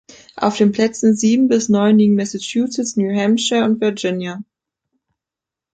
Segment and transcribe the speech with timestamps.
[0.35, 4.41] Auf den Plätzen sieben bis neun liegen Massachusetts, New Hampshire und Virginia.